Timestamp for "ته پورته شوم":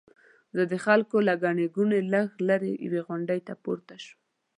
3.47-4.17